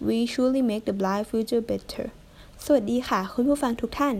[0.00, 2.06] we truly make the blind future better
[2.64, 4.16] สวัสดีค่ะ คุณผู้ฟังทุกท่าน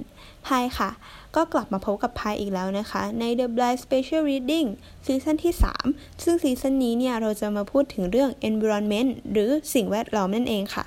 [0.47, 0.91] พายค่ะ
[1.37, 4.69] ก็กลับมาพบกับพายอีกแล้วนะคะ ใน The Blind Special Reading
[5.07, 5.55] ซีซั่นที่
[5.89, 10.85] 3 ซึ่งซีซั่นนี้เนี่ย เราจะมาพูดถึงเรื่อง environment หรือสิ่งแวดล้อมนั่นเองค่ะ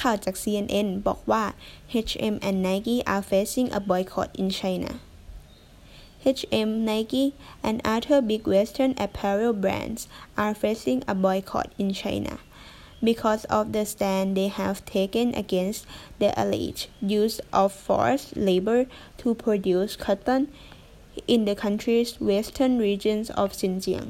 [0.00, 1.44] ข่าวจาก CNN บอกว่า
[2.08, 4.92] H&M and Nike are facing a boycott in China
[6.24, 7.34] H&M, Nike,
[7.64, 10.06] and other big Western apparel brands
[10.42, 12.38] are facing a boycott in China
[13.08, 15.80] because of the stand they have taken against
[16.20, 16.84] the alleged
[17.20, 18.80] use of forced labor
[19.20, 20.42] to produce cotton
[21.34, 24.08] in the country's western regions of Xinjiang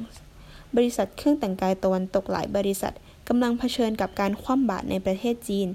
[0.75, 2.93] บริษัทเครื่องแต่งกายตะวันตกหลายบริษัท
[3.27, 5.67] กำลังเผชิญกับการคว่ำบาตรในประเทศจีน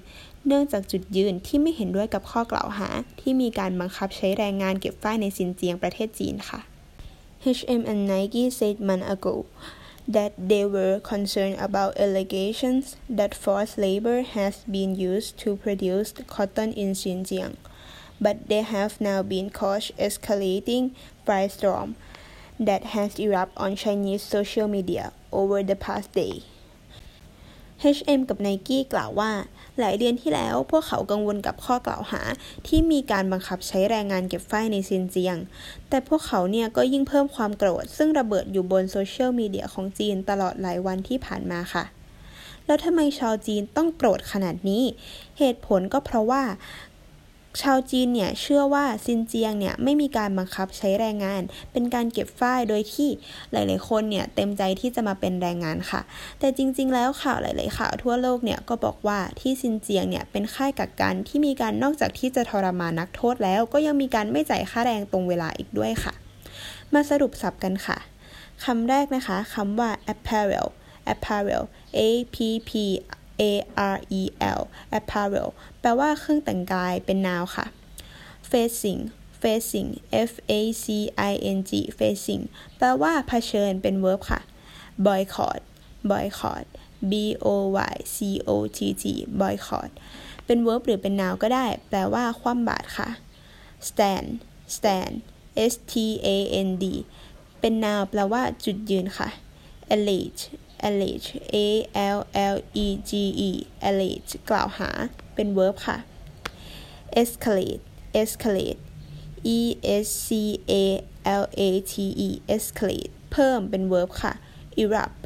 [0.46, 2.88] เนื่องจากจุดยืนที่ไม่เห็นด้วยกับข้อกล่าวหา
[3.20, 6.60] ที่มีการบังคับใช้แรงงานเก็บฝ้ายในซินเจียงประเทศจีนค่ะ
[7.56, 9.34] H&M and Nike said months ago
[10.08, 16.72] that they were concerned about allegations that forced labor has been used to produce cotton
[16.72, 17.56] in Xinjiang,
[18.18, 20.92] but they have now been caught escalating
[21.27, 21.94] firestorm
[22.58, 26.42] that has erupted on Chinese social media over the past day.
[27.96, 29.30] H&M กับ Nike กล่าวว่า
[29.78, 32.22] หลายเดือนที่แล้วพวกเขากังวลกับข้อกล่าวหา
[32.66, 35.36] ที่มีการบังคับใช้แรงงานเก็บฝ้ายในซินเจียง
[35.88, 41.84] แต่พวกเขาเนี่ยก็ยิ่งเพิ่มความโกรธ ซึ่งระเบิดอยู่บนโซเชียลมีเดียของจีนตลอดหลายวันที่ผ่านมาค่ะ
[42.66, 44.84] แล้วทำไมชาวจีนต้องโกรธขนาดนี้
[45.38, 46.42] เหตุผลก็เพราะว่า
[47.62, 53.08] ชาวจีนเนี่ยเชื่อว่าซินเจียงเนี่ยไม่มีการบังคับใช้แรงงาน เป็นการเก็บฝ้ายโดยที่
[53.52, 56.00] หลายๆคนเนี่ยเต็มใจที่จะมาเป็นแรงงานค่ะ
[56.38, 66.12] แต่จริงๆ แล้วข่าวหลาย ๆ ข่าวทั่วโลกเนี่ยก็บอกว่าที่ซินเจียงเนี่ยเป็นค่ายกักกันที่มีการนอกจากที่จะทรมานนักโทษแล้ว ก็ยังมีการไม่จ่ายค่าแรงตรงเวลาอีกด้วยค่ะ
[66.94, 67.98] มาสรุปสับกันค่ะ
[68.64, 70.66] คำแรกนะคะคำว่า apparel
[71.12, 71.62] apparel
[71.96, 72.00] a
[72.34, 72.36] p
[72.68, 72.70] p
[73.41, 73.42] A
[73.94, 74.22] R E
[74.58, 74.62] L
[74.98, 75.48] apparel
[75.81, 77.67] แปลว่าเครื่องแต่งกายเป็นนาวค่ะ
[78.50, 79.00] facing
[79.42, 79.91] facing
[80.30, 80.86] F A C
[81.30, 82.42] I N G facing
[82.79, 84.40] แปลว่าเผชิญเป็น verb ค่ะ
[85.07, 85.61] boycott
[86.11, 86.67] boycott
[87.11, 87.12] B
[87.45, 87.46] O
[87.92, 88.17] Y C
[88.48, 89.05] O T T
[89.41, 89.91] boycott
[90.46, 93.08] เป็น verb หรือเป็น noun ก็ได้ แปลว่าคว่ำบาตรค่ะ
[93.89, 94.29] stand
[94.77, 95.14] stand
[95.73, 95.95] S T
[96.27, 96.29] A
[96.67, 96.85] N D
[97.61, 99.29] เป็น noun แปลว่าจุดยืนค่ะ
[99.95, 100.42] allege
[100.86, 101.56] allege a
[102.16, 102.20] l
[102.55, 103.12] l e g
[103.48, 103.50] e
[103.89, 104.90] allege กล่าวหา
[105.34, 105.98] เป็น verb ค่ะ
[107.20, 107.84] escalate
[108.20, 108.80] escalate
[109.56, 109.58] e
[110.05, 110.28] s c
[110.70, 110.74] a
[111.42, 111.94] l a t
[112.27, 114.33] e escalate เพิ่มเป็น verb ค่ะ
[114.83, 115.22] erupt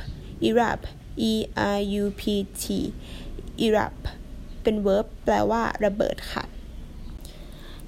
[0.46, 0.84] erupt
[1.30, 1.32] e
[1.76, 2.22] r u p
[2.62, 2.64] t
[3.64, 4.04] erupt
[4.62, 6.44] เป็น verb แปลว่าระเบิดค่ะ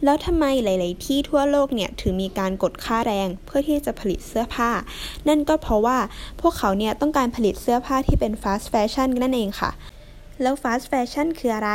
[0.05, 4.71] แล้วทำไมหลาย ๆ ที่ทั่วโลกเนี่ยถึงมีการกดค่าแรงเพื่อที่จะผลิตเสื้อผ้า
[5.29, 5.99] นั่นก็เพราะว่า
[6.41, 9.71] พวกเขาเนี่ยต้องการผลิตเสื้อผ้าที่เป็น fast fashion นั่นเองค่ะ
[10.43, 11.73] แล้ว fast fashion คืออะไร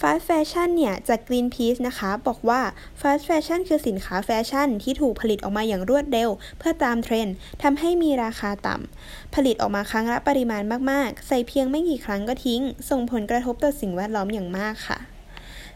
[0.00, 2.60] fast fashion เนี่ยจาก Greenpeace นะคะ บอกว่า
[3.00, 12.60] fast fashion คือสินค้าแฟชั่นที่ถูกผลิตออกมาอย่างรวดเร็ว เพื่อตามเทรนด์ทำให้มีราคาต่ำผลิตออกมาครั้งละปริมาณมาก ๆ ใส่เพียงไม่กี่ครั้งก็ทิ้ง
[12.90, 14.98] ส่งผลกระทบต่อสิ่งแวดล้อมอย่างมากค่ะ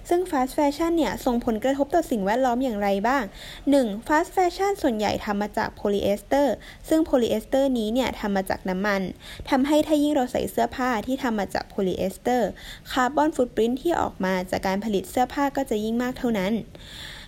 [0.08, 3.24] ซึ่ง fast fashion เนี่ยส่งผลกระทบต่อสิ่งแวดล้อมอย่างไรบ้าง
[3.64, 4.06] 1.
[4.06, 6.54] fast fashion ส่วนใหญ่ทำมาจากโพลีเอสเตอร์
[6.88, 9.02] ซึ่งโพลีเอสเตอร์นี้เนี่ยทำมาจากน้ำมัน
[9.50, 12.48] ทำให้ถ้ายิ่งเราใส่เสื้อผ้าที่ทำมาจากโพลีเอสเตอร์
[12.92, 16.52] carbon footprint ที่ออกมาจากการผลิตเสื้อผ้าก็จะยิ่งมากเท่านั้น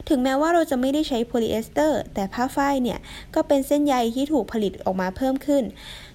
[0.08, 2.98] ถึงแม้ว่าเราจะไม่ได้ใช้โพลีเอสเตอร์แต่ผ้าฝ้ายเนี่ย
[3.34, 5.64] ก็เป็นเส้นใยที่ถูกผลิตออกมาเพิ่มขึ้น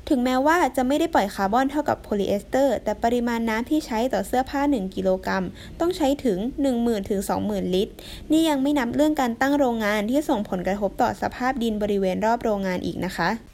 [0.10, 5.46] ถึงแม้ว่าจะไม่ได้ปล่อยคาร์บอนเท่ากับโพลีเอสเตอร์แต่ปริมาณน้ำที่ใช้ต่อเสื้อผ้า 1 กิโลกรัม
[5.80, 6.38] ต้องใช้ถึง
[6.74, 7.94] 10,000ถึง20,000 ลิตร
[8.32, 13.51] นี่ยังไม่นับเรื่องการตั้งโรงงานที่ส่งผลกระทบต่อสภาพดินบริเวณรอบโรงงานอีกนะคะ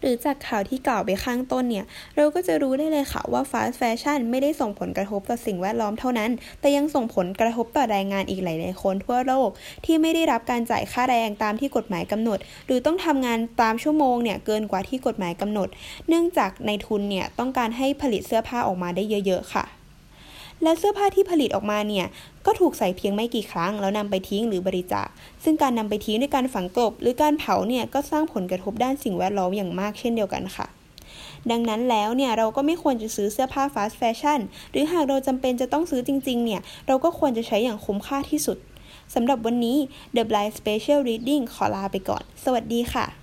[0.00, 1.84] หรือจากข่าวที่กล่าวไปข้างต้นเนี่ย
[2.16, 6.30] เราก็จะรู้ได้เลยค่ะว่า fast fashion ไม่ได้ส่งผลกระทบต่อสิ่งแวดล้อมเท่านั้น
[6.60, 9.48] แต่ยังส่งผลกระทบต่อแรงงานอีกหลายๆคนทั่วโลก
[9.84, 15.68] ที่ไม่ได้รับการจ่ายค่าแรงตามที่กฎหมายกำหนด หรือต้องทำงานตามชั่วโมงเนี่ยเกินกว่าที่กฎหมายกำหนด
[16.08, 19.79] เนื่องจากนายทุนเนี่ยต้องการให้ผลิตเสื้อผ้าออกมาได้เยอะ ๆ ค่ะ
[20.62, 22.06] และเสื้อผ้าที่ผลิตออกมาเนี่ย
[22.46, 25.08] ก็ถูกใส่เพียงไม่กี่ครั้ง แล้วนำไปทิ้งหรือบริจาค
[25.44, 30.66] ซึ่งการนำไปทิ้งด้วยการฝังกลบ หรือการเผาเนี่ยก็สร้างผลกระทบด้านสิ่งแวดล้อมอย่างมากเช่นเดียวกันค่ะ
[31.50, 34.40] ดังนั้นแล้วเนี่ยเราก็ไม่ควรจะซื้อเสื้อผ้า fast fashion
[34.70, 38.58] หรือหากเราจำเป็นจะต้องซื้อจริงๆ เนี่ยเราก็ควรจะใช้อย่างคุ้มค่าที่สุด
[39.14, 39.76] สำหรับวันนี้
[40.16, 43.06] The Blind Special Reading ขอลาไปก่อน สวัสดีค่ะ